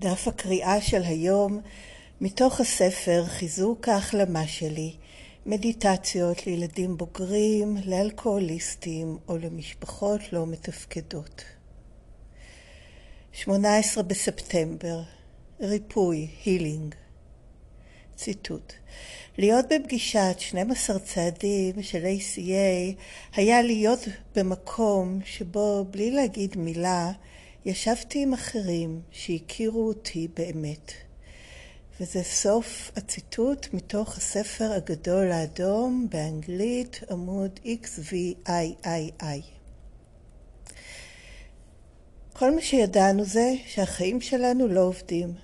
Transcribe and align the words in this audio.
דף 0.00 0.28
הקריאה 0.28 0.80
של 0.80 1.02
היום 1.02 1.60
מתוך 2.20 2.60
הספר 2.60 3.24
חיזוק 3.26 3.88
ההחלמה 3.88 4.46
שלי, 4.46 4.92
מדיטציות 5.46 6.46
לילדים 6.46 6.96
בוגרים, 6.96 7.76
לאלכוהוליסטים 7.84 9.18
או 9.28 9.36
למשפחות 9.38 10.32
לא 10.32 10.46
מתפקדות. 10.46 11.44
18 13.32 14.02
בספטמבר, 14.02 15.02
ריפוי, 15.60 16.28
הילינג. 16.44 16.94
ציטוט: 18.16 18.72
להיות 19.38 19.64
בפגישת 19.70 20.34
12 20.38 20.98
צעדים 20.98 21.82
של 21.82 22.04
ACA 22.04 22.94
היה 23.36 23.62
להיות 23.62 24.00
במקום 24.36 25.18
שבו 25.24 25.84
בלי 25.90 26.10
להגיד 26.10 26.58
מילה 26.58 27.12
ישבתי 27.64 28.22
עם 28.22 28.32
אחרים 28.32 29.00
שהכירו 29.10 29.88
אותי 29.88 30.28
באמת. 30.36 30.92
וזה 32.00 32.22
סוף 32.22 32.90
הציטוט 32.96 33.66
מתוך 33.72 34.16
הספר 34.16 34.72
הגדול 34.72 35.32
האדום 35.32 36.06
באנגלית 36.10 37.00
עמוד 37.10 37.60
XVIII. 37.64 39.24
כל 42.32 42.54
מה 42.54 42.60
שידענו 42.60 43.24
זה 43.24 43.54
שהחיים 43.66 44.20
שלנו 44.20 44.68
לא 44.68 44.80
עובדים. 44.80 45.34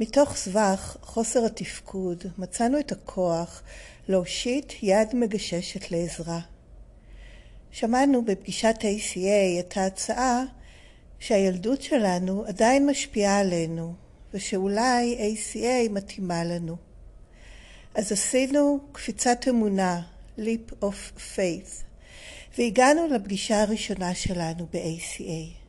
מתוך 0.00 0.36
סבך 0.36 0.96
חוסר 1.02 1.44
התפקוד 1.44 2.24
מצאנו 2.38 2.78
את 2.78 2.92
הכוח 2.92 3.62
להושיט 4.08 4.72
יד 4.82 5.08
מגששת 5.14 5.90
לעזרה. 5.90 6.40
שמענו 7.70 8.24
בפגישת 8.24 8.76
ACA 8.80 9.60
את 9.60 9.76
ההצעה 9.76 10.44
שהילדות 11.20 11.82
שלנו 11.82 12.44
עדיין 12.46 12.86
משפיעה 12.86 13.40
עלינו 13.40 13.94
ושאולי 14.34 15.34
ACA 15.34 15.92
מתאימה 15.92 16.44
לנו. 16.44 16.76
אז 17.94 18.12
עשינו 18.12 18.80
קפיצת 18.92 19.48
אמונה, 19.48 20.00
leap 20.38 20.84
of 20.84 21.20
faith, 21.36 21.84
והגענו 22.58 23.06
לפגישה 23.06 23.62
הראשונה 23.62 24.14
שלנו 24.14 24.66
ב-ACA. 24.72 25.60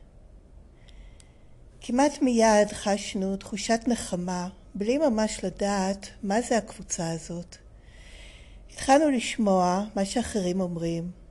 כמעט 1.80 2.22
מיד 2.22 2.72
חשנו 2.72 3.36
תחושת 3.36 3.80
נחמה, 3.86 4.48
בלי 4.74 4.98
ממש 4.98 5.44
לדעת 5.44 6.06
מה 6.22 6.40
זה 6.40 6.56
הקבוצה 6.56 7.10
הזאת. 7.10 7.56
התחלנו 8.72 9.10
לשמוע 9.10 9.84
מה 9.96 10.04
שאחרים 10.04 10.60
אומרים. 10.60 11.21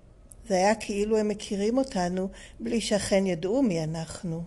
זה 0.47 0.56
היה 0.56 0.75
כאילו 0.75 1.17
הם 1.17 1.28
מכירים 1.28 1.78
אותנו 1.78 2.30
בלי 2.59 2.81
שאכן 2.81 3.25
ידעו 3.25 3.64
מי 3.64 3.84
אנחנו. 3.84 4.44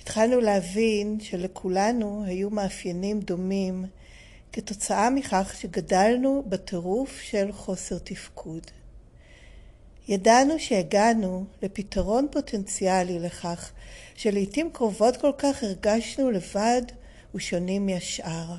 התחלנו 0.00 0.40
להבין 0.40 1.20
שלכולנו 1.20 2.24
היו 2.26 2.50
מאפיינים 2.50 3.20
דומים 3.20 3.84
כתוצאה 4.52 5.10
מכך 5.10 5.54
שגדלנו 5.60 6.44
בטירוף 6.48 7.20
של 7.20 7.52
חוסר 7.52 7.98
תפקוד. 7.98 8.62
ידענו 10.08 10.58
שהגענו 10.58 11.44
לפתרון 11.62 12.26
פוטנציאלי 12.30 13.18
לכך 13.18 13.72
שלעיתים 14.14 14.70
קרובות 14.72 15.16
כל 15.16 15.32
כך 15.38 15.62
הרגשנו 15.62 16.30
לבד 16.30 16.82
ושונים 17.34 17.86
מהשאר. 17.86 18.54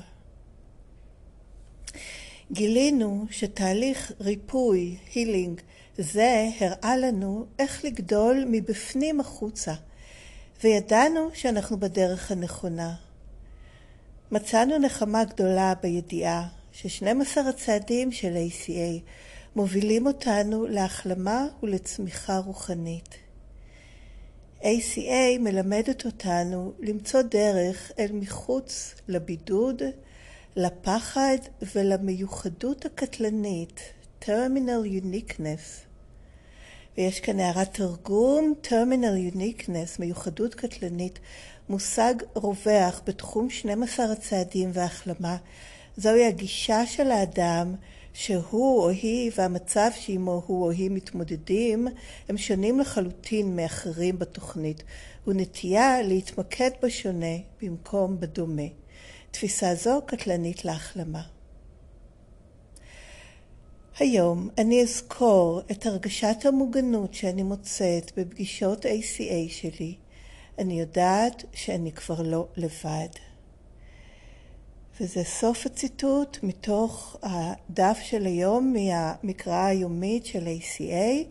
גילינו 2.52 3.26
שתהליך 3.30 4.12
ריפוי, 4.20 4.96
הילינג, 5.14 5.60
זה 5.98 6.48
הראה 6.60 6.96
לנו 6.96 7.46
איך 7.58 7.84
לגדול 7.84 8.44
מבפנים 8.50 9.20
החוצה, 9.20 9.74
וידענו 10.64 11.30
שאנחנו 11.34 11.80
בדרך 11.80 12.30
הנכונה. 12.30 12.94
מצאנו 14.30 14.78
נחמה 14.78 15.24
גדולה 15.24 15.74
בידיעה 15.82 16.48
ש-12 16.72 17.40
הצעדים 17.48 18.12
של 18.12 18.34
ACA 18.34 19.00
מובילים 19.56 20.06
אותנו 20.06 20.66
להחלמה 20.66 21.46
ולצמיחה 21.62 22.38
רוחנית. 22.38 23.08
ACA 24.62 25.38
מלמדת 25.40 26.06
אותנו 26.06 26.72
למצוא 26.80 27.22
דרך 27.22 27.92
אל 27.98 28.12
מחוץ 28.12 28.94
לבידוד, 29.08 29.82
לפחד 30.56 31.38
ולמיוחדות 31.74 32.86
הקטלנית, 32.86 33.80
terminal 34.22 34.84
uniqueness. 35.04 35.85
ויש 36.98 37.20
כאן 37.20 37.40
הערת 37.40 37.74
תרגום, 37.74 38.54
terminal 38.64 39.34
uniqueness, 39.34 39.98
מיוחדות 39.98 40.54
קטלנית, 40.54 41.18
מושג 41.68 42.14
רווח 42.34 43.02
בתחום 43.06 43.50
12 43.50 44.12
הצעדים 44.12 44.70
והחלמה. 44.72 45.36
זוהי 45.96 46.26
הגישה 46.26 46.86
של 46.86 47.10
האדם 47.10 47.74
שהוא 48.12 48.82
או 48.82 48.88
היא 48.88 49.30
והמצב 49.36 49.90
שעמו 50.00 50.42
הוא 50.46 50.64
או 50.64 50.70
היא 50.70 50.90
מתמודדים 50.90 51.88
הם 52.28 52.36
שונים 52.36 52.80
לחלוטין 52.80 53.56
מאחרים 53.56 54.18
בתוכנית, 54.18 54.82
ונטייה 55.26 56.02
להתמקד 56.02 56.70
בשונה 56.82 57.36
במקום 57.62 58.20
בדומה. 58.20 58.68
תפיסה 59.30 59.74
זו 59.74 60.02
קטלנית 60.06 60.64
להחלמה. 60.64 61.35
היום 63.98 64.48
אני 64.58 64.82
אזכור 64.82 65.60
את 65.70 65.86
הרגשת 65.86 66.36
המוגנות 66.44 67.14
שאני 67.14 67.42
מוצאת 67.42 68.12
בפגישות 68.16 68.84
ACA 68.86 69.48
שלי. 69.48 69.94
אני 70.58 70.80
יודעת 70.80 71.44
שאני 71.54 71.92
כבר 71.92 72.22
לא 72.22 72.46
לבד. 72.56 73.08
וזה 75.00 75.24
סוף 75.24 75.66
הציטוט 75.66 76.38
מתוך 76.42 77.16
הדף 77.22 77.98
של 78.02 78.26
היום 78.26 78.72
מהמקרא 78.72 79.66
היומית 79.66 80.26
של 80.26 80.46
ACA. 80.46 81.24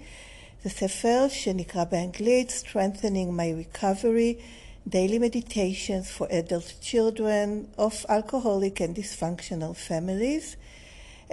זה 0.63 0.69
ספר 0.69 1.25
שנקרא 1.29 1.83
באנגלית 1.83 2.63
Strengthening 2.63 3.29
My 3.37 3.75
Recovery, 3.75 4.41
Daily 4.89 5.19
Meditations 5.19 6.17
for 6.17 6.27
Adult 6.27 6.73
Children 6.81 7.79
of 7.79 8.05
Alcoholic 8.09 8.81
and 8.81 8.95
Dysfunctional 8.95 9.75
Families. 9.89 10.55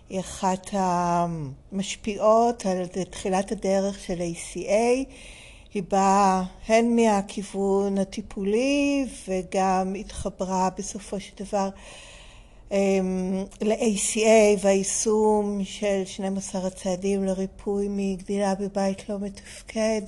היא 0.09 0.19
אחת 0.19 0.69
המשפיעות 0.71 2.65
על 2.65 2.85
תחילת 3.09 3.51
הדרך 3.51 3.99
של 3.99 4.19
ACA. 4.19 5.09
היא 5.73 5.83
באה 5.91 6.43
הן 6.67 6.95
מהכיוון 6.95 7.97
הטיפולי 7.97 9.05
וגם 9.27 9.95
התחברה 9.95 10.69
בסופו 10.77 11.19
של 11.19 11.31
דבר 11.43 11.69
אמ, 12.71 13.45
ל-ACA 13.61 14.59
והיישום 14.61 15.61
של 15.63 16.01
12 16.05 16.67
הצעדים 16.67 17.23
לריפוי 17.23 17.87
מגדילה 17.89 18.55
בבית 18.55 19.09
לא 19.09 19.19
מתפקד. 19.19 20.01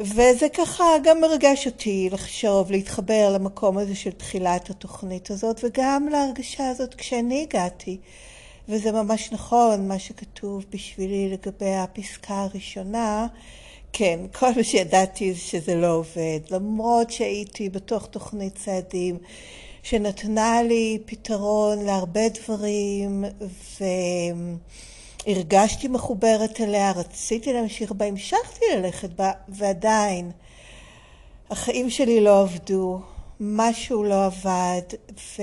וזה 0.00 0.48
ככה 0.48 0.84
גם 1.04 1.20
מרגש 1.20 1.66
אותי 1.66 2.08
לחשוב, 2.12 2.70
להתחבר 2.70 3.32
למקום 3.34 3.78
הזה 3.78 3.94
של 3.94 4.10
תחילת 4.10 4.70
התוכנית 4.70 5.30
הזאת, 5.30 5.60
וגם 5.64 6.08
להרגשה 6.08 6.68
הזאת 6.68 6.94
כשאני 6.94 7.42
הגעתי. 7.42 7.98
וזה 8.68 8.92
ממש 8.92 9.32
נכון, 9.32 9.88
מה 9.88 9.98
שכתוב 9.98 10.64
בשבילי 10.70 11.28
לגבי 11.28 11.74
הפסקה 11.74 12.34
הראשונה. 12.34 13.26
כן, 13.92 14.20
כל 14.32 14.46
מה 14.56 14.64
שידעתי 14.64 15.32
זה 15.32 15.40
שזה 15.40 15.74
לא 15.74 15.94
עובד. 15.94 16.40
למרות 16.50 17.10
שהייתי 17.10 17.68
בתוך 17.68 18.06
תוכנית 18.06 18.54
צעדים 18.54 19.18
שנתנה 19.82 20.62
לי 20.62 20.98
פתרון 21.06 21.78
להרבה 21.78 22.28
דברים, 22.28 23.24
ו... 23.80 23.84
הרגשתי 25.26 25.88
מחוברת 25.88 26.60
אליה, 26.60 26.92
רציתי 26.92 27.52
להמשיך 27.52 27.92
בה, 27.92 28.06
המשכתי 28.06 28.64
ללכת 28.76 29.10
בה, 29.10 29.32
ועדיין 29.48 30.30
החיים 31.50 31.90
שלי 31.90 32.20
לא 32.20 32.40
עבדו, 32.40 33.00
משהו 33.40 34.04
לא 34.04 34.24
עבד, 34.24 34.82
ו... 35.12 35.42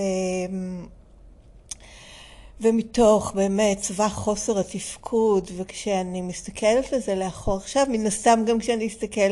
ומתוך 2.61 3.31
באמת 3.35 3.77
צבא 3.77 4.09
חוסר 4.09 4.59
התפקוד, 4.59 5.51
וכשאני 5.57 6.21
מסתכלת 6.21 6.93
על 6.93 6.99
זה 6.99 7.15
לאחור, 7.15 7.57
עכשיו 7.57 7.85
מן 7.89 8.05
הסתם 8.05 8.43
גם 8.47 8.59
כשאני 8.59 8.87
אסתכל 8.87 9.31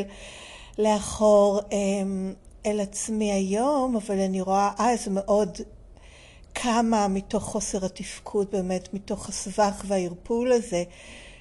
לאחור 0.77 1.60
אמ, 1.72 2.33
אל 2.66 2.80
עצמי 2.80 3.31
היום, 3.31 3.95
אבל 3.95 4.19
אני 4.19 4.42
רואה 4.42 4.72
אז 4.77 5.07
מאוד 5.07 5.57
כמה 6.56 7.07
מתוך 7.07 7.44
חוסר 7.44 7.86
התפקוד 7.86 8.48
באמת, 8.51 8.94
מתוך 8.94 9.30
הסבך 9.30 9.83
והערפול 9.88 10.51
הזה 10.51 10.83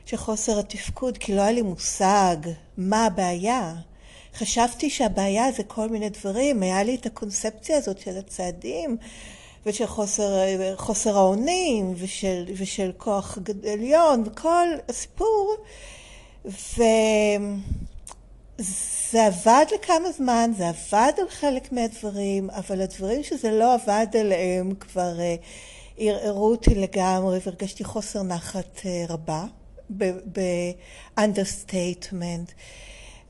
של 0.06 0.16
חוסר 0.16 0.58
התפקוד, 0.58 1.18
כי 1.18 1.34
לא 1.34 1.40
היה 1.40 1.52
לי 1.52 1.62
מושג 1.62 2.36
מה 2.76 3.06
הבעיה. 3.06 3.74
חשבתי 4.34 4.90
שהבעיה 4.90 5.52
זה 5.52 5.62
כל 5.62 5.88
מיני 5.88 6.08
דברים, 6.08 6.62
היה 6.62 6.82
לי 6.82 6.94
את 6.94 7.06
הקונספציה 7.06 7.76
הזאת 7.76 7.98
של 7.98 8.18
הצעדים 8.18 8.96
ושל 9.66 9.86
חוסר, 9.86 10.32
חוסר 10.76 11.16
האונים 11.16 11.94
ושל, 11.96 12.44
ושל 12.56 12.92
כוח 12.96 13.38
עליון 13.72 14.22
וכל 14.26 14.68
הסיפור 14.88 15.56
ו... 16.46 16.82
זה 19.10 19.26
עבד 19.26 19.64
לכמה 19.74 20.12
זמן, 20.12 20.50
זה 20.56 20.68
עבד 20.68 21.12
על 21.18 21.28
חלק 21.28 21.72
מהדברים, 21.72 22.50
אבל 22.50 22.80
הדברים 22.80 23.22
שזה 23.22 23.50
לא 23.50 23.74
עבד 23.74 24.06
עליהם 24.20 24.74
כבר 24.74 25.12
uh, 25.16 25.20
ערערו 25.98 26.50
אותי 26.50 26.74
לגמרי 26.74 27.38
והרגשתי 27.44 27.84
חוסר 27.84 28.22
נחת 28.22 28.78
uh, 28.78 28.86
רבה, 29.08 29.44
ב-understatement. 30.32 32.52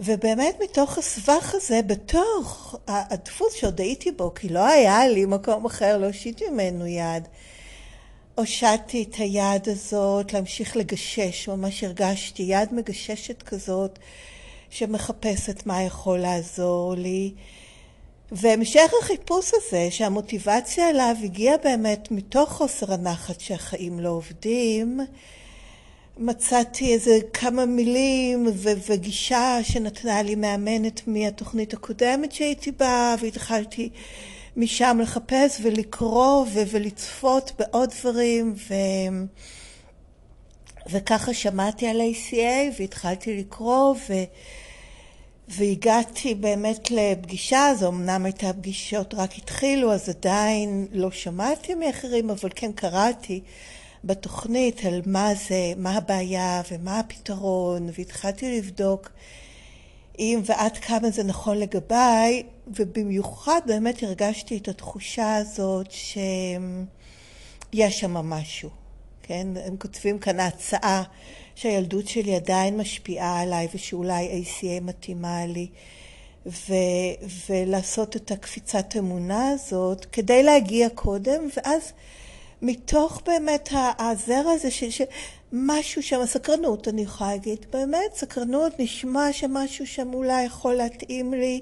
ובאמת 0.00 0.56
מתוך 0.62 0.98
הסבך 0.98 1.54
הזה, 1.54 1.80
בתוך 1.82 2.74
הדפוס 2.88 3.54
שעוד 3.54 3.80
הייתי 3.80 4.10
בו, 4.12 4.34
כי 4.34 4.48
לא 4.48 4.66
היה 4.66 5.08
לי 5.08 5.26
מקום 5.26 5.64
אחר 5.64 5.98
להושיט 5.98 6.42
ממנו 6.42 6.86
יד, 6.86 7.28
הושטתי 8.34 9.02
את 9.02 9.14
היד 9.14 9.68
הזאת 9.68 10.32
להמשיך 10.32 10.76
לגשש, 10.76 11.48
ממש 11.48 11.84
הרגשתי 11.84 12.42
יד 12.42 12.74
מגששת 12.74 13.42
כזאת. 13.42 13.98
שמחפשת 14.74 15.66
מה 15.66 15.82
יכול 15.82 16.18
לעזור 16.18 16.94
לי. 16.94 17.32
והמשך 18.32 18.90
החיפוש 19.02 19.50
הזה, 19.54 19.88
שהמוטיבציה 19.90 20.90
אליו 20.90 21.16
הגיעה 21.24 21.56
באמת 21.56 22.10
מתוך 22.10 22.52
חוסר 22.52 22.92
הנחת 22.94 23.40
שהחיים 23.40 24.00
לא 24.00 24.08
עובדים, 24.08 25.00
מצאתי 26.18 26.92
איזה 26.94 27.18
כמה 27.32 27.66
מילים 27.66 28.46
ו- 28.54 28.90
וגישה 28.90 29.58
שנתנה 29.62 30.22
לי 30.22 30.34
מאמנת 30.34 31.00
מהתוכנית 31.06 31.74
הקודמת 31.74 32.32
שהייתי 32.32 32.72
בה, 32.72 33.14
והתחלתי 33.20 33.88
משם 34.56 34.98
לחפש 35.02 35.60
ולקרוא 35.62 36.46
ו- 36.52 36.62
ולצפות 36.70 37.52
בעוד 37.58 37.90
דברים, 38.00 38.54
ו- 38.68 39.24
וככה 40.90 41.34
שמעתי 41.34 41.86
על 41.86 42.00
ACA 42.00 42.78
והתחלתי 42.78 43.36
לקרוא, 43.36 43.94
ו- 44.08 44.24
והגעתי 45.48 46.34
באמת 46.34 46.90
לפגישה, 46.90 47.66
הזו, 47.66 47.88
אמנם 47.88 48.24
הייתה 48.24 48.52
פגישות 48.52 49.14
רק 49.14 49.38
התחילו, 49.38 49.92
אז 49.92 50.08
עדיין 50.08 50.86
לא 50.92 51.10
שמעתי 51.10 51.74
מאחרים, 51.74 52.30
אבל 52.30 52.50
כן 52.54 52.72
קראתי 52.72 53.40
בתוכנית 54.06 54.84
על 54.84 55.02
מה 55.06 55.34
זה, 55.48 55.72
מה 55.76 55.96
הבעיה 55.96 56.62
ומה 56.72 56.98
הפתרון, 56.98 57.88
והתחלתי 57.98 58.58
לבדוק 58.58 59.10
אם 60.18 60.40
ועד 60.44 60.78
כמה 60.78 61.10
זה 61.10 61.22
נכון 61.22 61.58
לגביי, 61.58 62.42
ובמיוחד 62.66 63.60
באמת 63.66 64.02
הרגשתי 64.02 64.56
את 64.56 64.68
התחושה 64.68 65.36
הזאת 65.36 65.90
שיש 65.90 66.20
שם 68.00 68.12
משהו, 68.12 68.70
כן? 69.22 69.46
הם 69.66 69.76
כותבים 69.76 70.18
כאן 70.18 70.40
ההצעה 70.40 71.02
שהילדות 71.54 72.08
שלי 72.08 72.36
עדיין 72.36 72.76
משפיעה 72.76 73.40
עליי 73.40 73.68
ושאולי 73.74 74.44
ACA 74.44 74.80
מתאימה 74.82 75.46
לי. 75.46 75.68
ו, 76.46 76.72
ולעשות 77.48 78.16
את 78.16 78.30
הקפיצת 78.30 78.96
אמונה 78.98 79.48
הזאת 79.48 80.04
כדי 80.04 80.42
להגיע 80.42 80.88
קודם, 80.88 81.48
ואז 81.56 81.92
מתוך 82.64 83.22
באמת 83.26 83.68
הזרע 83.98 84.52
הזה 84.52 84.70
של, 84.70 84.90
של 84.90 85.04
משהו 85.52 86.02
שם, 86.02 86.20
הסקרנות 86.20 86.88
אני 86.88 87.02
יכולה 87.02 87.30
להגיד, 87.30 87.66
באמת 87.72 88.14
סקרנות, 88.14 88.72
נשמע 88.78 89.32
שמשהו 89.32 89.86
שם 89.86 90.14
אולי 90.14 90.42
יכול 90.42 90.74
להתאים 90.74 91.34
לי, 91.34 91.60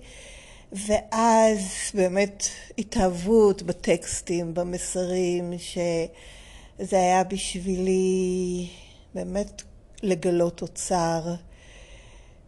ואז 0.73 1.61
באמת 1.95 2.45
התאהבות 2.79 3.63
בטקסטים, 3.63 4.55
במסרים, 4.55 5.53
שזה 5.59 6.97
היה 6.97 7.25
בשבילי 7.25 8.67
באמת 9.15 9.63
לגלות 10.03 10.63
אוצר. 10.63 11.35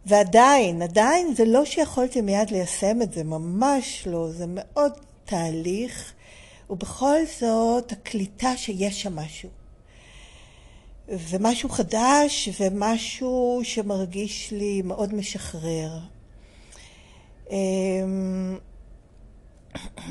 ועדיין, 0.05 0.81
עדיין 0.81 1.33
זה 1.35 1.45
לא 1.45 1.65
שיכולתי 1.65 2.21
מיד 2.21 2.51
ליישם 2.51 3.01
את 3.01 3.13
זה, 3.13 3.23
ממש 3.23 4.07
לא, 4.07 4.29
זה 4.31 4.45
מאוד 4.47 4.91
תהליך, 5.25 6.13
ובכל 6.69 7.17
זאת 7.39 7.91
הקליטה 7.91 8.57
שיש 8.57 9.01
שם 9.01 9.15
משהו. 9.15 9.49
ומשהו 11.09 11.69
חדש 11.69 12.49
ומשהו 12.59 13.61
שמרגיש 13.63 14.51
לי 14.51 14.81
מאוד 14.81 15.13
משחרר. 15.13 15.99
אמ, 17.51 18.57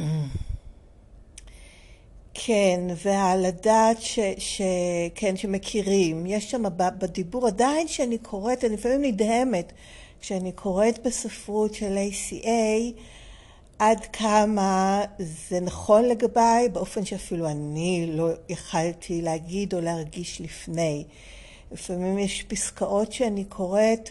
כן, 2.35 2.81
והלדעת 3.05 4.03
ש, 4.03 4.19
ש, 4.39 4.63
כן, 5.15 5.37
שמכירים. 5.37 6.27
יש 6.27 6.51
שם 6.51 6.63
בדיבור 6.99 7.47
עדיין 7.47 7.89
שאני 7.89 8.19
קוראת, 8.19 8.65
אני 8.65 8.75
לפעמים 8.75 9.03
נדהמת 9.03 9.73
כשאני 10.21 10.53
קוראת 10.53 11.07
בספרות 11.07 11.75
של 11.75 11.97
ACA 11.97 12.93
עד 13.79 14.07
כמה 14.13 15.03
זה 15.19 15.61
נכון 15.61 16.05
לגביי 16.05 16.69
באופן 16.69 17.05
שאפילו 17.05 17.49
אני 17.49 18.07
לא 18.13 18.29
יכלתי 18.49 19.23
להגיד 19.23 19.75
או 19.75 19.81
להרגיש 19.81 20.41
לפני. 20.41 21.05
לפעמים 21.73 22.19
יש 22.19 22.43
פסקאות 22.49 23.13
שאני 23.13 23.45
קוראת 23.45 24.11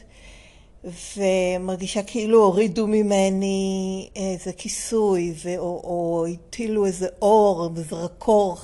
ומרגישה 1.18 2.04
כאילו 2.04 2.44
הורידו 2.44 2.88
ממני 2.88 4.10
איזה 4.16 4.54
כיסוי, 4.54 5.34
ו- 5.44 5.58
או, 5.58 5.82
או 5.84 6.26
הטילו 6.28 6.86
איזה 6.86 7.08
אור, 7.22 7.70
זרקור 7.90 8.58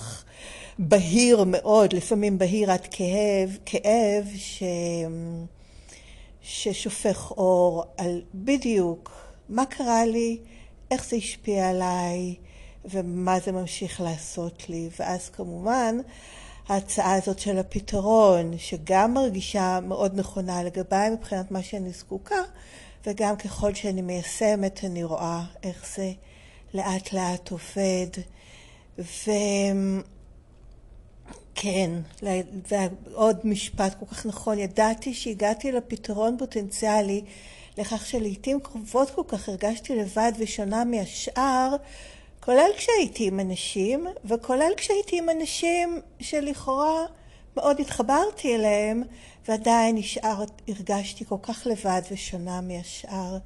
בהיר 0.80 1.44
מאוד, 1.48 1.94
לפעמים 1.94 2.38
בהיר 2.38 2.72
עד 2.72 2.88
כאב, 2.92 3.58
כאב 3.66 4.28
ש... 4.36 4.64
ששופך 6.42 7.32
אור 7.32 7.84
על 7.98 8.22
בדיוק 8.34 9.12
מה 9.50 9.66
קרה 9.66 10.06
לי, 10.06 10.38
איך 10.92 11.06
זה 11.06 11.16
השפיע 11.16 11.70
עליי 11.70 12.36
ומה 12.86 13.40
זה 13.40 13.52
ממשיך 13.52 14.02
לעשות 14.02 14.70
לי. 14.70 14.90
ואז 15.00 15.30
כמובן 15.30 15.98
ההצעה 16.70 17.14
הזאת 17.14 17.40
של 17.40 17.58
הפתרון, 17.58 18.58
שגם 18.58 19.14
מרגישה 19.14 19.80
מאוד 19.84 20.20
נכונה 20.20 20.64
לגביי 20.64 21.10
מבחינת 21.10 21.52
מה 21.52 21.64
שאני 21.64 21.92
זקוקה, 21.92 22.42
וגם 23.06 23.36
ככל 23.36 23.74
שאני 23.74 24.02
מיישמת 24.02 24.80
אני 24.84 25.04
רואה 25.04 25.44
איך 25.64 25.86
זה 25.96 26.12
לאט 26.74 27.14
לאט 27.14 27.52
עובד. 27.52 28.08
וכן, 28.98 29.52
ועוד 32.70 33.38
משפט 33.44 33.96
כל 34.00 34.06
כך 34.06 34.26
נכון, 34.26 34.60
ידעתי 34.60 35.14
שהגעתי 35.14 35.72
לפתרון 35.72 36.36
פוטנציאלי 36.40 37.24
לכך 37.78 38.06
שלעיתים 38.06 38.60
קרובות 38.60 39.10
כל 39.10 39.22
כך 39.28 39.50
הרגשתי 39.50 39.96
לבד 39.96 40.32
ושונה 40.38 40.84
מהשאר, 40.84 41.76
כולל 42.40 42.70
כשהייתי 42.78 43.28
עם 43.28 43.40
אנשים, 43.40 44.08
וכולל 44.26 44.72
כשהייתי 44.78 45.18
עם 45.18 45.30
אנשים 45.30 46.02
שלכאורה 46.20 47.06
מאוד 47.56 47.80
התחברתי 47.80 48.56
אליהם, 48.56 49.04
ועדיין 49.48 49.96
נשאר, 49.96 50.44
הרגשתי 50.68 51.26
כל 51.26 51.36
כך 51.42 51.68
לבד 51.68 52.02
ושונה 52.12 52.62
מהשאר. 52.62 53.38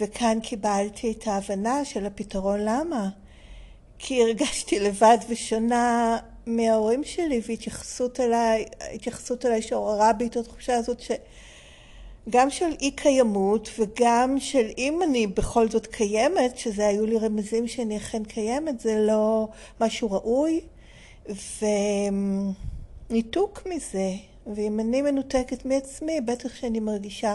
וכאן 0.00 0.38
קיבלתי 0.42 1.12
את 1.12 1.26
ההבנה 1.26 1.84
של 1.84 2.06
הפתרון 2.06 2.60
למה. 2.60 3.08
כי 3.98 4.22
הרגשתי 4.22 4.78
לבד 4.78 5.18
ושונה 5.28 6.18
מההורים 6.46 7.04
שלי, 7.04 7.40
והתייחסות 7.48 8.20
אליי, 8.20 8.64
התייחסות 8.94 9.46
אליי 9.46 9.62
שעוררה 9.62 10.12
בי 10.12 10.26
את 10.26 10.36
התחושה 10.36 10.76
הזאת 10.76 11.00
ש... 11.00 11.10
גם 12.30 12.50
של 12.50 12.70
אי 12.80 12.90
קיימות 12.90 13.70
וגם 13.78 14.36
של 14.40 14.66
אם 14.78 15.02
אני 15.02 15.26
בכל 15.26 15.68
זאת 15.68 15.86
קיימת, 15.86 16.58
שזה 16.58 16.86
היו 16.86 17.06
לי 17.06 17.18
רמזים 17.18 17.68
שאני 17.68 17.96
אכן 17.96 18.24
קיימת, 18.24 18.80
זה 18.80 18.98
לא 19.06 19.48
משהו 19.80 20.10
ראוי, 20.10 20.60
וניתוק 23.10 23.66
מזה, 23.66 24.12
ואם 24.54 24.80
אני 24.80 25.02
מנותקת 25.02 25.64
מעצמי, 25.64 26.20
בטח 26.20 26.54
שאני 26.54 26.80
מרגישה 26.80 27.34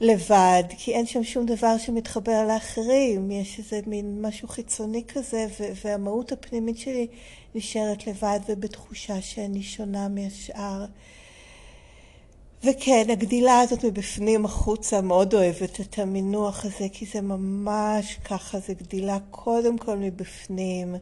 לבד, 0.00 0.62
כי 0.78 0.94
אין 0.94 1.06
שם 1.06 1.24
שום 1.24 1.46
דבר 1.46 1.78
שמתחבר 1.78 2.46
לאחרים, 2.48 3.30
יש 3.30 3.58
איזה 3.58 3.80
מין 3.86 4.22
משהו 4.22 4.48
חיצוני 4.48 5.04
כזה, 5.08 5.46
והמהות 5.84 6.32
הפנימית 6.32 6.78
שלי 6.78 7.06
נשארת 7.54 8.06
לבד 8.06 8.40
ובתחושה 8.48 9.20
שאני 9.20 9.62
שונה 9.62 10.08
מהשאר. 10.08 10.84
וכן, 12.64 13.06
הגדילה 13.10 13.60
הזאת 13.60 13.84
מבפנים 13.84 14.44
החוצה, 14.44 15.00
מאוד 15.00 15.34
אוהבת 15.34 15.80
את 15.80 15.98
המינוח 15.98 16.64
הזה, 16.64 16.86
כי 16.92 17.06
זה 17.06 17.20
ממש 17.20 18.18
ככה, 18.24 18.58
זה 18.58 18.74
גדילה 18.74 19.18
קודם 19.30 19.78
כל 19.78 19.96
מבפנים. 19.96 20.94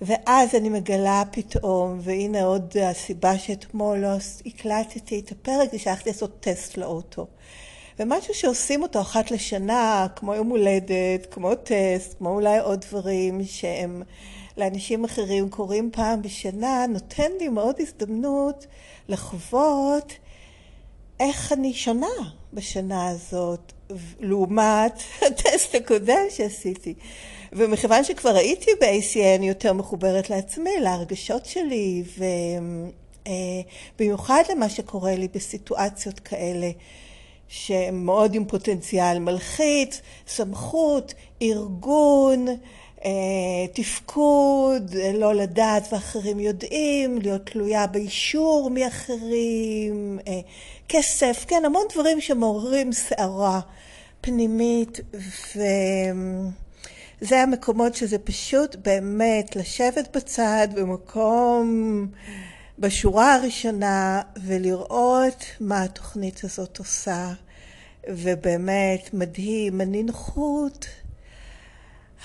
ואז 0.00 0.54
אני 0.54 0.68
מגלה 0.68 1.22
פתאום, 1.30 1.98
והנה 2.02 2.44
עוד 2.44 2.74
הסיבה 2.82 3.38
שאתמול 3.38 3.98
לא 3.98 4.08
הקלטתי 4.46 5.20
את 5.20 5.32
הפרק, 5.32 5.72
זה 5.72 5.78
שהלכתי 5.78 6.10
לעשות 6.10 6.40
טסט 6.40 6.76
לאוטו. 6.76 7.26
ומשהו 7.98 8.34
שעושים 8.34 8.82
אותו 8.82 9.00
אחת 9.00 9.30
לשנה, 9.30 10.06
כמו 10.16 10.34
יום 10.34 10.48
הולדת, 10.48 11.26
כמו 11.30 11.54
טסט, 11.54 12.18
כמו 12.18 12.28
אולי 12.28 12.58
עוד 12.58 12.84
דברים 12.88 13.44
שהם 13.44 14.02
לאנשים 14.56 15.04
אחרים 15.04 15.50
קורים 15.50 15.90
פעם 15.92 16.22
בשנה, 16.22 16.86
נותן 16.88 17.30
לי 17.40 17.48
מאוד 17.48 17.76
הזדמנות 17.80 18.66
לחוות 19.08 20.12
איך 21.22 21.52
אני 21.52 21.74
שונה 21.74 22.06
בשנה 22.52 23.08
הזאת, 23.08 23.72
לעומת 24.20 25.02
הטסט 25.26 25.74
הקודם 25.74 26.24
שעשיתי. 26.30 26.94
ומכיוון 27.52 28.04
שכבר 28.04 28.36
הייתי 28.36 28.70
ב-ACN 28.80 29.42
יותר 29.42 29.72
מחוברת 29.72 30.30
לעצמי, 30.30 30.70
להרגשות 30.80 31.46
שלי, 31.46 32.02
ובמיוחד 33.98 34.42
אה, 34.48 34.54
למה 34.54 34.68
שקורה 34.68 35.14
לי 35.14 35.28
בסיטואציות 35.34 36.20
כאלה, 36.20 36.70
שהם 37.48 38.06
מאוד 38.06 38.34
עם 38.34 38.44
פוטנציאל 38.44 39.18
מלחיץ, 39.18 40.00
סמכות, 40.28 41.14
ארגון, 41.42 42.46
תפקוד, 43.72 44.94
לא 45.14 45.34
לדעת 45.34 45.92
ואחרים 45.92 46.40
יודעים, 46.40 47.18
להיות 47.18 47.46
תלויה 47.46 47.86
באישור 47.86 48.70
מאחרים, 48.70 50.18
אה, 50.28 50.40
כסף, 50.88 51.44
כן, 51.48 51.62
המון 51.64 51.82
דברים 51.92 52.20
שמעוררים 52.20 52.92
סערה 52.92 53.60
פנימית, 54.20 55.00
וזה 57.22 57.42
המקומות 57.42 57.94
שזה 57.94 58.18
פשוט 58.18 58.76
באמת 58.76 59.56
לשבת 59.56 60.16
בצד 60.16 60.68
במקום 60.74 62.06
בשורה 62.78 63.34
הראשונה 63.34 64.22
ולראות 64.46 65.44
מה 65.60 65.82
התוכנית 65.82 66.44
הזאת 66.44 66.78
עושה, 66.78 67.32
ובאמת 68.08 69.14
מדהים, 69.14 69.80
הנינוחות. 69.80 70.86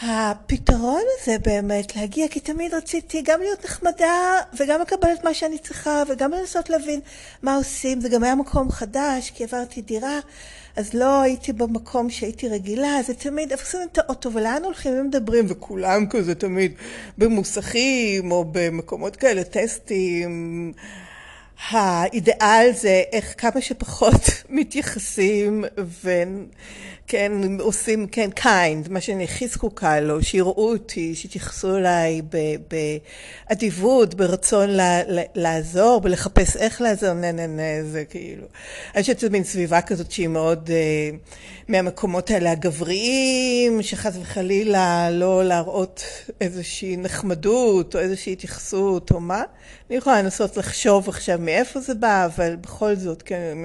הפתרון 0.01 1.01
הזה 1.19 1.37
באמת 1.39 1.95
להגיע, 1.95 2.27
כי 2.27 2.39
תמיד 2.39 2.73
רציתי 2.73 3.21
גם 3.21 3.39
להיות 3.39 3.65
נחמדה 3.65 4.39
וגם 4.59 4.81
לקבל 4.81 5.09
את 5.13 5.23
מה 5.23 5.33
שאני 5.33 5.57
צריכה 5.57 6.03
וגם 6.09 6.31
לנסות 6.31 6.69
להבין 6.69 6.99
מה 7.41 7.55
עושים. 7.55 8.01
זה 8.01 8.09
גם 8.09 8.23
היה 8.23 8.35
מקום 8.35 8.71
חדש, 8.71 9.31
כי 9.35 9.43
עברתי 9.43 9.81
דירה, 9.81 10.19
אז 10.75 10.93
לא 10.93 11.21
הייתי 11.21 11.53
במקום 11.53 12.09
שהייתי 12.09 12.49
רגילה, 12.49 12.99
זה 13.07 13.13
תמיד, 13.13 13.51
איפה 13.51 13.65
שמים 13.65 13.87
את 13.91 13.97
האוטו 13.97 14.33
ולאן 14.33 14.63
הולכים 14.63 14.93
ומדברים, 14.99 15.45
וכולם 15.47 16.05
כזה 16.09 16.35
תמיד 16.35 16.71
במוסכים 17.17 18.31
או 18.31 18.45
במקומות 18.51 19.15
כאלה, 19.15 19.43
טסטים. 19.43 20.73
האידיאל 21.69 22.69
זה 22.73 23.03
איך 23.11 23.33
כמה 23.37 23.61
שפחות 23.61 24.21
מתייחסים 24.49 25.65
וכן 26.03 27.31
עושים 27.59 28.07
כן 28.07 28.29
kind 28.39 28.89
מה 28.89 29.01
שאני 29.01 29.23
הכי 29.23 29.47
זקוקה 29.47 29.99
לו 29.99 30.23
שיראו 30.23 30.71
אותי 30.71 31.15
שיתייחסו 31.15 31.77
אליי 31.77 32.21
באדיבות 33.49 34.15
ברצון 34.15 34.69
לעזור 35.35 36.01
ולחפש 36.03 36.55
איך 36.57 36.81
לעזור 36.81 37.13
נה 37.13 37.31
נה 37.31 37.47
נה 37.47 37.83
זה 37.83 38.05
כאילו. 38.05 38.47
אני 38.95 39.01
חושבת 39.01 39.19
שזו 39.19 39.31
מין 39.31 39.43
סביבה 39.43 39.81
כזאת 39.81 40.11
שהיא 40.11 40.27
מאוד 40.27 40.69
מהמקומות 41.67 42.31
האלה 42.31 42.51
הגבריים 42.51 43.81
שחס 43.81 44.13
וחלילה 44.21 45.09
לא 45.11 45.45
להראות 45.45 46.03
איזושהי 46.41 46.97
נחמדות 46.97 47.95
או 47.95 47.99
איזושהי 47.99 48.33
התייחסות 48.33 49.11
או 49.11 49.19
מה. 49.19 49.43
אני 49.89 49.97
יכולה 49.97 50.21
לנסות 50.21 50.57
לחשוב 50.57 51.09
עכשיו 51.09 51.39
מאיפה 51.47 51.79
זה 51.79 51.93
בא, 51.93 52.25
אבל 52.25 52.55
בכל 52.55 52.95
זאת, 52.95 53.21
כן, 53.21 53.57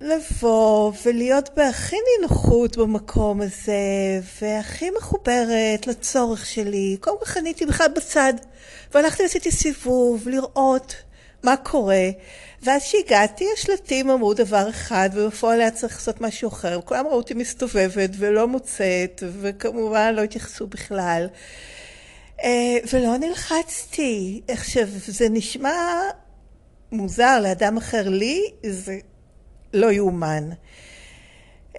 ולבוא 0.00 0.92
ולהיות 1.04 1.50
בהכי 1.56 1.96
נינוחות 2.16 2.76
במקום 2.76 3.40
הזה, 3.40 4.20
והכי 4.40 4.90
מחוברת 4.98 5.86
לצורך 5.86 6.46
שלי. 6.46 6.96
קודם 7.00 7.18
כל 7.18 7.24
חניתי 7.24 7.66
בכלל 7.66 7.88
בצד, 7.96 8.34
והלכתי 8.94 9.22
ועשיתי 9.22 9.50
סיבוב, 9.50 10.28
לראות 10.28 10.94
מה 11.42 11.56
קורה. 11.56 12.08
ואז 12.62 12.82
שהגעתי, 12.82 13.44
השלטים 13.54 14.10
אמרו 14.10 14.34
דבר 14.34 14.70
אחד, 14.70 15.10
ובפועל 15.12 15.60
היה 15.60 15.70
צריך 15.70 15.94
לעשות 15.94 16.20
משהו 16.20 16.48
אחר. 16.48 16.78
וכולם 16.78 17.06
ראו 17.06 17.16
אותי 17.16 17.34
מסתובבת 17.34 18.10
ולא 18.18 18.48
מוצאת, 18.48 19.22
וכמובן 19.40 20.14
לא 20.14 20.22
התייחסו 20.22 20.66
בכלל. 20.66 21.26
אה, 22.44 22.78
ולא 22.92 23.16
נלחצתי. 23.16 24.40
עכשיו, 24.48 24.86
זה 25.06 25.28
נשמע 25.28 26.00
מוזר 26.92 27.40
לאדם 27.42 27.76
אחר 27.76 28.08
לי, 28.08 28.42
זה 28.66 28.98
לא 29.74 29.92
יאומן. 29.92 30.50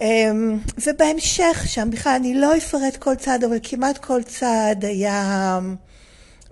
אמ, 0.00 0.58
ובהמשך 0.86 1.64
שם, 1.66 1.90
בכלל 1.90 2.12
אני 2.12 2.34
לא 2.34 2.56
אפרט 2.56 2.96
כל 2.96 3.14
צעד, 3.14 3.44
אבל 3.44 3.58
כמעט 3.62 3.98
כל 3.98 4.22
צעד 4.22 4.84
היה 4.84 5.58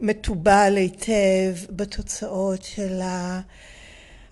מתובל 0.01 0.75
היטב 0.77 1.55
בתוצאות 1.71 2.63
של 2.63 3.01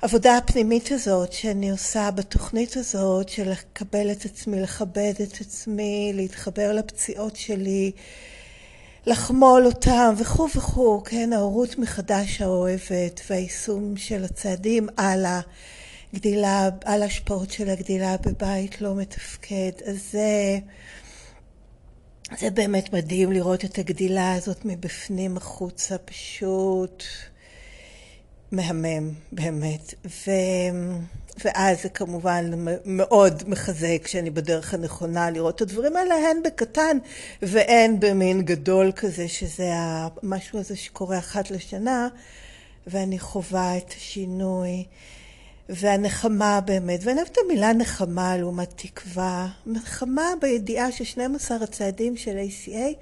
העבודה 0.03 0.37
הפנימית 0.37 0.93
הזאת 0.93 1.33
שאני 1.33 1.71
עושה 1.71 2.11
בתוכנית 2.11 2.77
הזאת 2.77 3.29
של 3.29 3.51
לקבל 3.51 4.13
את 4.13 4.25
עצמי, 4.25 4.61
לכבד 4.61 5.15
את 5.23 5.41
עצמי, 5.41 6.13
להתחבר 6.15 6.73
לפציעות 6.73 7.37
שלי, 7.37 7.93
לחמול 9.07 9.67
אותם 9.67 10.15
וכו' 10.19 10.49
וכו', 10.57 11.03
כן, 11.05 11.33
ההורות 11.33 11.79
מחדש 11.79 12.41
האוהבת 12.41 13.21
והיישום 13.31 13.97
של 13.97 14.25
הצעדים 14.25 14.89
על 14.97 15.27
הגדילה, 16.13 16.69
על 16.85 17.03
ההשפעות 17.03 17.51
של 17.51 17.71
הגדילה 17.71 18.17
בבית 18.17 18.81
לא 18.81 18.95
מתפקד. 18.95 19.71
אז 19.87 20.13
זה, 20.13 20.59
זה 22.39 22.51
באמת 22.51 22.93
מדהים 22.93 23.33
לראות 23.33 23.65
את 23.65 23.79
הגדילה 23.79 24.33
הזאת 24.33 24.65
מבפנים 24.65 25.37
החוצה, 25.37 25.99
פשוט 25.99 27.05
מהמם, 28.53 29.11
באמת. 29.33 29.95
ו... 30.07 30.31
ואז 31.45 31.83
זה 31.83 31.89
כמובן 31.89 32.51
מאוד 32.85 33.43
מחזק 33.47 34.07
שאני 34.07 34.31
בדרך 34.31 34.75
הנכונה 34.75 35.31
לראות 35.31 35.57
את 35.57 35.61
הדברים 35.61 35.97
האלה, 35.97 36.15
הן 36.15 36.43
בקטן 36.45 36.99
והן 37.43 38.01
במין 38.01 38.43
גדול 38.43 38.93
כזה, 38.93 39.29
שזה 39.29 39.71
המשהו 39.75 40.59
הזה 40.59 40.77
שקורה 40.77 41.19
אחת 41.19 41.51
לשנה, 41.51 42.09
ואני 42.87 43.19
חווה 43.19 43.77
את 43.77 43.93
השינוי. 43.97 44.85
והנחמה 45.69 46.61
באמת, 46.61 47.01
ואני 47.05 47.17
אוהבת 47.17 47.33
את 47.33 47.39
המילה 47.45 47.73
נחמה 47.73 48.37
לעומת 48.37 48.73
תקווה, 48.77 49.49
נחמה 49.67 50.33
בידיעה 50.41 50.93
ש-12 50.93 51.63
הצעדים 51.63 52.17
של 52.17 52.39
ACA 52.39 52.95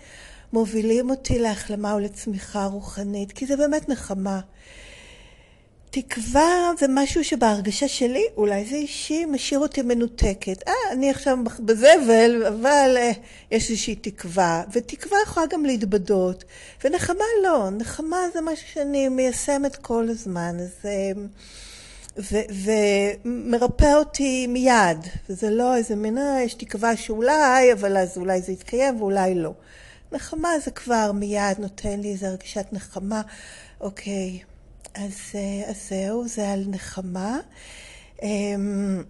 מובילים 0.53 1.11
אותי 1.11 1.39
להחלמה 1.39 1.95
ולצמיחה 1.95 2.65
רוחנית, 2.65 3.33
כי 3.33 3.47
זה 3.47 3.57
באמת 3.57 3.89
נחמה. 3.89 4.41
תקווה 6.03 6.73
זה 6.79 6.87
משהו 6.89 7.25
שבהרגשה 7.25 7.89
שלי, 7.89 8.25
אולי 8.37 8.65
זה 8.65 8.77
אישי, 8.77 9.25
משאיר 9.25 9.61
אותי 9.61 9.83
מנותקת. 9.83 10.69
אה, 10.69 10.73
אני 10.93 11.11
עכשיו 11.11 11.39
בזבל, 11.61 12.47
אבל 12.49 12.95
אה, 12.97 13.11
יש 13.51 13.71
איזושהי 13.71 13.95
תקווה, 13.95 14.63
ותקווה 14.73 15.19
יכולה 15.23 15.47
גם 15.47 15.65
להתבדות, 15.65 16.45
ונחמה 16.85 17.25
לא, 17.43 17.71
נחמה 17.71 18.17
זה 18.35 18.41
משהו 18.41 18.69
שאני 18.69 19.09
מיישמת 19.09 19.77
כל 19.77 20.09
הזמן, 20.09 20.57
אז... 20.61 20.75
אה, 20.85 21.13
ומרפא 23.25 23.95
אותי 23.95 24.47
מיד, 24.47 24.99
וזה 25.29 25.51
לא 25.51 25.77
איזה 25.77 25.97
מין, 25.97 26.19
אה, 26.19 26.43
יש 26.43 26.55
תקווה 26.55 26.97
שאולי, 26.97 27.73
אבל 27.73 27.97
אז 27.97 28.19
אולי 28.19 28.43
זה 28.43 28.53
יתקיים 28.53 29.01
ואולי 29.01 29.35
לא. 29.35 29.53
נחמה 30.13 30.49
זה 30.65 30.71
כבר 30.71 31.13
מיד 31.13 31.59
נותן 31.59 32.01
לי 32.01 32.13
איזו 32.13 32.27
הרגשת 32.27 32.67
נחמה. 32.73 33.23
אוקיי, 33.81 34.41
אז, 34.97 35.21
אה, 35.35 35.71
אז 35.71 35.89
זהו, 35.89 36.29
זה 36.29 36.49
על 36.49 36.65
נחמה. 36.69 37.41
אמ, 38.23 39.03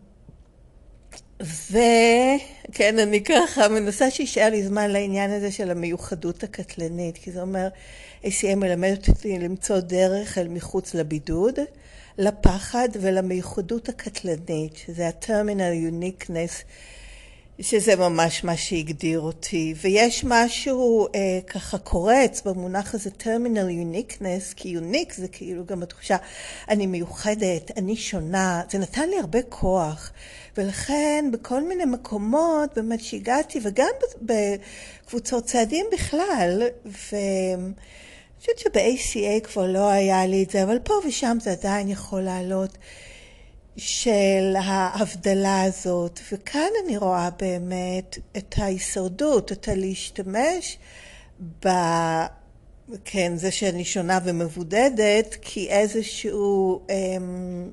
וכן, 1.41 2.99
אני 2.99 3.25
ככה 3.25 3.69
מנסה 3.69 4.11
שישאר 4.11 4.51
לי 4.51 4.63
זמן 4.63 4.91
לעניין 4.91 5.31
הזה 5.31 5.53
של 5.53 5.71
המיוחדות 5.71 6.43
הקטלנית, 6.43 7.19
כי 7.19 7.33
זה 7.33 7.41
אומר, 7.41 7.69
ACM 8.25 8.55
מלמד 8.57 8.97
אותי 9.09 9.39
למצוא 9.39 9.81
דרך 9.81 10.39
אל 10.39 10.49
מחוץ 10.49 10.95
לבידוד. 10.95 11.59
לפחד 12.19 12.89
ולמיוחדות 13.01 13.89
הקטלנית, 13.89 14.77
שזה 14.77 15.09
ה-terminal 15.09 15.93
uniqueness, 15.93 16.65
שזה 17.61 17.97
ממש 17.97 18.45
מה 18.45 18.57
שהגדיר 18.57 19.21
אותי. 19.21 19.75
ויש 19.83 20.25
משהו 20.25 21.07
אה, 21.15 21.41
ככה 21.47 21.79
קורץ 21.79 22.43
במונח 22.45 22.95
הזה 22.95 23.11
terminal 23.21 23.95
uniqueness, 23.95 24.55
כי 24.57 24.79
unique 24.79 25.15
זה 25.15 25.29
כאילו 25.29 25.67
גם 25.67 25.83
התחושה, 25.83 26.17
אני 26.69 26.87
מיוחדת, 26.87 27.71
אני 27.77 27.97
שונה, 27.97 28.63
זה 28.71 28.79
נתן 28.79 29.09
לי 29.09 29.19
הרבה 29.19 29.43
כוח. 29.43 30.13
ולכן 30.57 31.25
בכל 31.33 31.63
מיני 31.63 31.85
מקומות 31.85 32.71
באמת 32.77 33.01
שהגעתי, 33.01 33.59
וגם 33.63 33.93
בקבוצות 34.23 35.45
צעדים 35.45 35.87
בכלל, 35.93 36.63
ו... 36.87 37.17
אני 38.37 38.55
חושבת 38.55 38.59
שב-ACA 38.59 39.47
כבר 39.47 39.67
לא 39.67 39.89
היה 39.89 40.27
לי 40.27 40.43
את 40.43 40.51
זה, 40.51 40.63
אבל 40.63 40.79
פה 40.79 40.95
ושם 41.07 41.39
זה 41.41 41.53
עדיין 41.53 41.89
יכול 41.89 42.21
לעלות 42.21 42.79
של 43.77 44.55
ההבדלה 44.57 45.63
הזאת. 45.63 46.21
וכאן 46.33 46.69
אני 46.85 46.97
רואה 46.97 47.31
באמת 47.31 48.19
את 48.37 48.55
ההישרדות, 48.59 49.53
את 49.53 49.69
הלהשתמש 49.69 50.79
ב... 51.65 51.69
כן, 53.05 53.37
זה 53.37 53.51
שאני 53.51 53.85
שונה 53.85 54.19
ומבודדת, 54.25 55.37
כי 55.43 55.69
איזשהו... 55.69 56.81
אמ, 56.91 57.71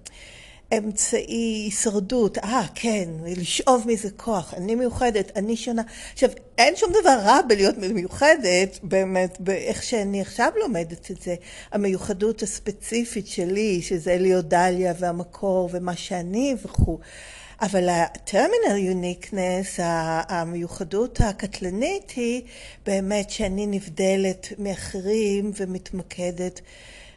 אמצעי 0.77 1.63
הישרדות, 1.65 2.38
אה 2.38 2.65
כן, 2.75 3.10
לשאוב 3.25 3.84
מזה 3.88 4.10
כוח, 4.18 4.53
אני 4.53 4.75
מיוחדת, 4.75 5.32
אני 5.36 5.56
שונה. 5.56 5.82
עכשיו, 6.13 6.30
אין 6.58 6.75
שום 6.75 6.89
דבר 7.01 7.18
רע 7.24 7.42
בלהיות 7.48 7.77
מיוחדת, 7.77 8.80
באמת, 8.84 9.38
באיך 9.39 9.84
שאני 9.84 10.22
עכשיו 10.22 10.50
לומדת 10.60 11.12
את 11.12 11.22
זה, 11.22 11.36
המיוחדות 11.72 12.42
הספציפית 12.42 13.27
שלי, 13.27 13.82
שזה 13.82 14.18
להיות 14.18 14.48
דליה 14.48 14.94
והמקור 15.00 15.70
ומה 15.74 15.96
שאני 15.96 16.56
וכו'. 16.65 17.00
אבל 17.62 17.89
ה-terminal 17.89 18.94
uniqueness, 18.94 19.81
המיוחדות 20.29 21.22
הקטלנית 21.22 22.12
היא 22.16 22.42
באמת 22.86 23.29
שאני 23.29 23.68
נבדלת 23.68 24.48
מאחרים 24.59 25.51
ומתמקדת 25.55 26.62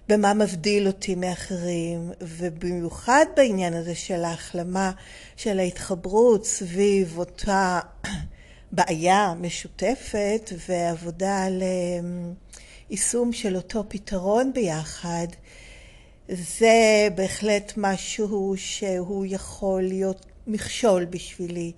במה 0.09 0.35
מבדיל 0.35 0.87
אותי 0.87 1.15
מאחרים, 1.15 2.13
ובמיוחד 2.21 3.27
בעניין 3.37 3.75
הזה 3.75 3.95
של 3.95 4.25
ההחלמה, 4.25 4.93
של 5.37 5.59
ההתחברות 5.59 6.47
סביב 6.47 7.19
אותה 7.19 7.81
בעיה 8.73 9.35
משותפת 9.41 10.53
ועבודה 10.69 11.45
על 11.45 11.63
אמ, 11.63 12.33
יישום 12.91 13.33
של 13.33 13.57
אותו 13.57 13.85
פתרון 13.89 14.53
ביחד, 14.53 15.27
זה 16.29 17.09
בהחלט 17.15 17.73
משהו 17.77 18.55
שהוא 18.57 19.27
יכול 19.29 19.83
להיות 19.83 20.27
מכשול 20.47 21.05
בשבילי 21.05 21.73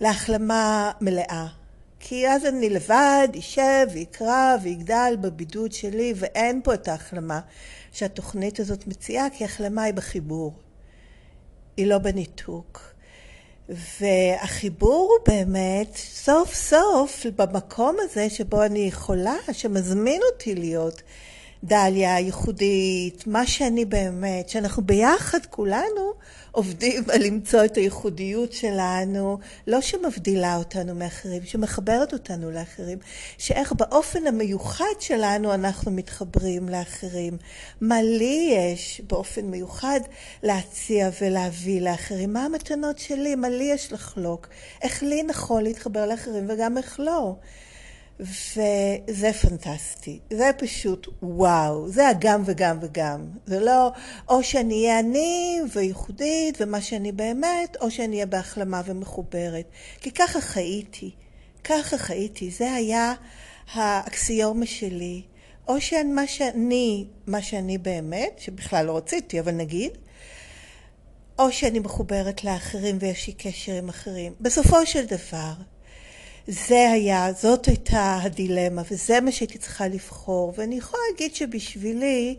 להחלמה 0.00 0.92
מלאה. 1.00 1.63
כי 2.06 2.28
אז 2.28 2.46
אני 2.46 2.70
לבד, 2.70 3.28
אשב 3.38 3.86
ויקרא 3.92 4.56
ויגדל 4.62 5.14
בבידוד 5.20 5.72
שלי, 5.72 6.12
ואין 6.16 6.60
פה 6.64 6.74
את 6.74 6.88
ההחלמה 6.88 7.40
שהתוכנית 7.92 8.60
הזאת 8.60 8.86
מציעה, 8.86 9.30
כי 9.30 9.44
החלמה 9.44 9.82
היא 9.82 9.94
בחיבור, 9.94 10.52
היא 11.76 11.86
לא 11.86 11.98
בניתוק. 11.98 12.80
והחיבור 13.68 15.08
הוא 15.10 15.34
באמת 15.34 15.94
סוף 15.96 16.54
סוף 16.54 17.26
במקום 17.36 17.96
הזה 18.00 18.30
שבו 18.30 18.62
אני 18.62 18.78
יכולה, 18.78 19.36
שמזמין 19.52 20.20
אותי 20.32 20.54
להיות 20.54 21.02
דליה, 21.64 22.18
ייחודית, 22.18 23.26
מה 23.26 23.46
שאני 23.46 23.84
באמת, 23.84 24.48
שאנחנו 24.48 24.82
ביחד 24.82 25.46
כולנו 25.50 26.12
עובדים 26.54 27.04
על 27.12 27.22
למצוא 27.26 27.64
את 27.64 27.76
הייחודיות 27.76 28.52
שלנו, 28.52 29.38
לא 29.66 29.80
שמבדילה 29.80 30.56
אותנו 30.56 30.94
מאחרים, 30.94 31.42
שמחברת 31.44 32.12
אותנו 32.12 32.50
לאחרים, 32.50 32.98
שאיך 33.38 33.72
באופן 33.72 34.26
המיוחד 34.26 35.00
שלנו 35.00 35.54
אנחנו 35.54 35.90
מתחברים 35.90 36.68
לאחרים. 36.68 37.36
מה 37.80 38.02
לי 38.02 38.54
יש 38.56 39.00
באופן 39.08 39.44
מיוחד 39.44 40.00
להציע 40.42 41.10
ולהביא 41.20 41.80
לאחרים? 41.80 42.32
מה 42.32 42.44
המתנות 42.44 42.98
שלי? 42.98 43.34
מה 43.34 43.48
לי 43.48 43.64
יש 43.64 43.92
לחלוק? 43.92 44.48
איך 44.82 45.02
לי 45.02 45.22
נכון 45.22 45.62
להתחבר 45.62 46.06
לאחרים 46.06 46.46
וגם 46.48 46.78
איך 46.78 47.00
לא? 47.00 47.34
וזה 48.20 49.32
פנטסטי, 49.40 50.18
זה 50.32 50.50
פשוט 50.58 51.08
וואו, 51.22 51.88
זה 51.88 52.08
הגם 52.08 52.42
וגם 52.46 52.78
וגם. 52.82 53.26
זה 53.46 53.60
לא 53.60 53.90
או 54.28 54.42
שאני 54.42 54.74
אהיה 54.74 54.98
אני 54.98 55.60
וייחודית 55.72 56.58
ומה 56.60 56.80
שאני 56.80 57.12
באמת, 57.12 57.76
או 57.80 57.90
שאני 57.90 58.16
אהיה 58.16 58.26
בהחלמה 58.26 58.82
ומחוברת. 58.84 59.64
כי 60.00 60.10
ככה 60.10 60.40
חייתי, 60.40 61.10
ככה 61.64 61.98
חייתי, 61.98 62.50
זה 62.50 62.72
היה 62.72 63.14
האקסיומה 63.72 64.66
שלי. 64.66 65.22
או 65.68 65.80
שמה 65.80 66.26
שאני, 66.26 67.06
מה 67.26 67.42
שאני 67.42 67.78
באמת, 67.78 68.38
שבכלל 68.38 68.86
לא 68.86 68.96
רציתי, 68.96 69.40
אבל 69.40 69.52
נגיד, 69.52 69.90
או 71.38 71.52
שאני 71.52 71.78
מחוברת 71.78 72.44
לאחרים 72.44 72.96
ויש 73.00 73.26
לי 73.26 73.32
קשר 73.32 73.72
עם 73.72 73.88
אחרים. 73.88 74.32
בסופו 74.40 74.86
של 74.86 75.06
דבר, 75.06 75.52
זה 76.46 76.90
היה, 76.90 77.32
זאת 77.32 77.66
הייתה 77.66 78.18
הדילמה, 78.22 78.82
וזה 78.90 79.20
מה 79.20 79.32
שהייתי 79.32 79.58
צריכה 79.58 79.88
לבחור. 79.88 80.54
ואני 80.56 80.74
יכולה 80.74 81.02
להגיד 81.10 81.34
שבשבילי, 81.34 82.36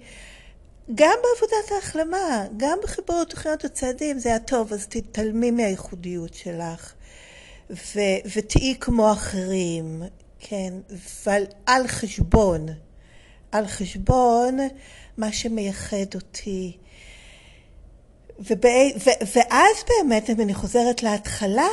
גם 0.95 1.13
בעבודת 1.23 1.71
ההחלמה, 1.75 2.45
גם 2.57 2.77
בחיבור 2.83 3.21
לתוכניות 3.21 3.65
הצעדים, 3.65 4.19
זה 4.19 4.29
היה 4.29 4.39
טוב, 4.39 4.73
אז 4.73 4.87
תתעלמי 4.87 5.51
מהייחודיות 5.51 6.33
שלך, 6.33 6.93
ו- 7.69 8.19
ותהיי 8.35 8.75
כמו 8.79 9.11
אחרים, 9.11 10.03
כן, 10.39 10.73
אבל 10.91 11.43
על 11.65 11.87
חשבון, 11.87 12.65
על 13.51 13.67
חשבון 13.67 14.57
מה 15.17 15.31
שמייחד 15.31 16.15
אותי. 16.15 16.77
ובא, 18.39 18.69
ו, 18.97 19.09
ואז 19.35 19.83
באמת, 19.89 20.29
אם 20.29 20.41
אני 20.41 20.53
חוזרת 20.53 21.03
להתחלה, 21.03 21.69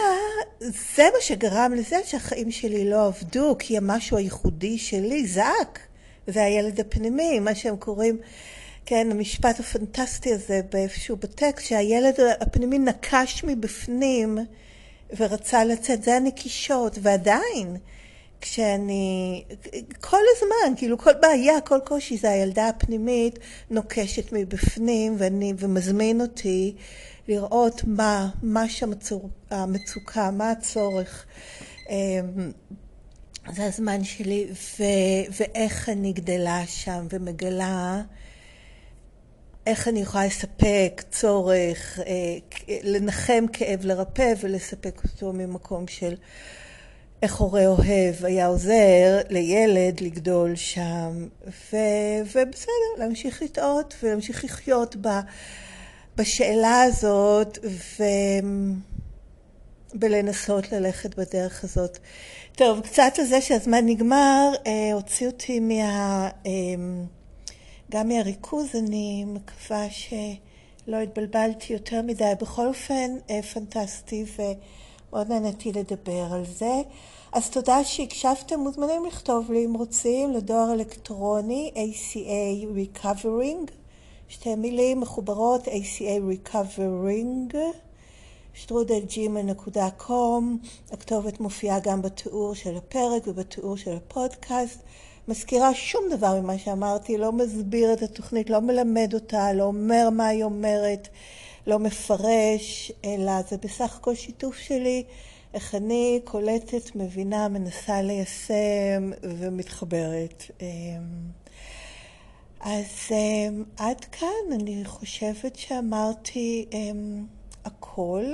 זה 0.61 1.03
מה 1.15 1.21
שגרם 1.21 1.73
לזה 1.77 1.97
שהחיים 2.05 2.51
שלי 2.51 2.91
לא 2.91 3.07
עבדו, 3.07 3.57
כי 3.59 3.77
המשהו 3.77 4.17
הייחודי 4.17 4.79
שלי 4.79 5.27
זעק. 5.27 5.79
זה 6.27 6.45
הילד 6.45 6.81
הפנימי, 6.81 7.41
מה 7.41 7.55
שהם 7.55 7.77
קוראים, 7.77 8.19
כן, 8.87 9.09
המשפט 9.11 9.61
הפנטסטי 9.61 10.35
הזה 10.35 10.61
באיפשהו 10.73 11.17
בטקסט, 11.17 11.67
שהילד 11.67 12.15
הפנימי 12.41 12.79
נקש 12.79 13.45
מבפנים 13.45 14.39
ורצה 15.17 15.65
לצאת. 15.65 16.03
זה 16.03 16.17
הנקישות, 16.17 16.99
ועדיין, 17.03 17.77
כשאני, 18.43 19.45
כל 20.01 20.21
הזמן, 20.37 20.77
כאילו 20.77 20.99
כל 20.99 21.13
בעיה, 21.23 21.61
כל 21.61 21.79
קושי 21.85 22.17
זה 22.17 22.31
הילדה 22.31 22.69
הפנימית 22.69 23.39
נוקשת 23.71 24.33
מבפנים 24.33 25.15
ואני, 25.19 25.53
ומזמין 25.59 26.21
אותי 26.21 26.75
לראות 27.29 27.83
מה, 27.87 28.31
מה 28.43 28.69
שהמצוקה, 28.69 30.31
מה 30.31 30.51
הצורך. 30.51 31.27
אמ, 31.91 32.51
זה 33.53 33.65
הזמן 33.65 34.05
שלי, 34.05 34.47
ו, 34.53 34.83
ואיך 35.39 35.89
אני 35.89 36.13
גדלה 36.13 36.63
שם 36.67 37.07
ומגלה 37.11 38.03
איך 39.67 39.89
אני 39.89 40.01
יכולה 40.01 40.27
לספק 40.27 41.03
צורך, 41.11 41.99
אה, 41.99 42.39
לנחם 42.83 43.45
כאב, 43.53 43.81
לרפא 43.85 44.33
ולספק 44.41 45.01
אותו 45.05 45.33
ממקום 45.33 45.89
של 45.89 46.15
איך 47.23 47.37
הורה 47.37 47.67
אוהב 47.67 48.25
היה 48.25 48.47
עוזר 48.47 49.21
לילד 49.29 50.01
לגדול 50.01 50.57
שם, 50.57 51.29
ו, 51.47 51.77
ובסדר, 52.27 52.93
להמשיך 52.99 53.43
לטעות 53.43 53.95
ולהמשיך 54.03 54.45
לחיות 54.45 54.97
ב, 55.01 55.09
בשאלה 56.17 56.83
הזאת 56.83 57.59
ו, 57.65 58.03
ולנסות 60.01 60.73
ללכת 60.73 61.15
בדרך 61.19 61.65
הזאת. 61.65 61.99
טוב, 62.57 62.81
קצת 62.81 63.13
על 63.19 63.25
זה 63.25 63.41
שהזמן 63.41 63.87
נגמר, 63.87 64.51
אה, 64.67 64.93
הוציא 64.93 65.27
אותי 65.27 65.61
מה... 65.61 66.29
אה, 66.47 66.51
גם 67.91 68.09
מהריכוז, 68.09 68.67
אני 68.75 69.25
מקווה 69.25 69.87
שלא 69.91 70.97
התבלבלתי 70.97 71.73
יותר 71.73 72.03
מדי. 72.03 72.33
בכל 72.41 72.67
אופן, 72.67 73.11
אה, 73.31 73.43
פנטסטי 73.43 74.25
ומאוד 75.13 75.29
נהניתי 75.29 75.73
לדבר 75.73 76.27
על 76.33 76.45
זה. 76.45 76.83
אז 77.33 77.51
תודה 77.51 77.85
שהקשבתם, 77.85 78.61
מוזמנים 78.61 79.07
לכתוב 79.07 79.53
לי 79.53 79.65
אם 79.65 79.75
רוצים 79.75 80.33
לדואר 80.33 80.73
אלקטרוני 80.73 81.73
ACA 81.75 82.67
Recovering, 82.77 83.71
שתי 84.29 84.55
מילים 84.55 85.01
מחוברות 85.01 85.69
ACA 85.69 86.49
Recovering, 86.49 87.55
שטרודלג'ימל.קום, 88.55 90.59
הכתובת 90.93 91.41
מופיעה 91.41 91.81
גם 91.81 92.03
בתיאור 92.03 92.55
של 92.55 92.77
הפרק 92.77 93.23
ובתיאור 93.27 93.77
של 93.77 93.97
הפודקאסט. 93.97 94.79
מזכירה 95.29 95.75
שום 95.75 96.03
דבר 96.11 96.41
ממה 96.41 96.59
שאמרתי, 96.59 97.19
לא 97.19 97.33
מסביר 97.33 97.93
את 97.93 98.03
התוכנית, 98.03 98.51
לא 98.51 98.61
מלמד 98.61 99.15
אותה, 99.15 99.53
לא 99.53 99.65
אומר 99.65 100.09
מה 100.13 100.27
היא 100.27 100.45
אומרת, 100.45 101.09
לא 101.67 101.79
מפרש, 101.79 102.93
אלא 103.05 103.43
זה 103.43 103.57
בסך 103.57 103.97
הכל 103.97 104.15
שיתוף 104.15 104.57
שלי, 104.57 105.05
איך 105.55 105.75
אני 105.75 106.21
קולטת, 106.25 106.97
מבינה, 106.97 107.49
מנסה 107.49 108.03
ליישם 108.03 109.11
ומתחברת. 109.23 110.45
אמ, 110.61 110.67
אז 112.61 112.87
אמ, 113.11 113.65
עד 113.77 114.05
כאן 114.05 114.53
אני 114.53 114.85
חושבת 114.85 115.57
שאמרתי 115.57 116.67
אמ, 116.73 117.27
הכל, 117.65 118.25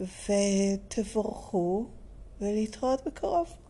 ותבורכו 0.00 1.84
ולהתראות 2.40 3.06
בקרוב. 3.06 3.65